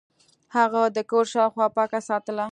[0.55, 2.39] هغه د کور شاوخوا پاکه ساتله.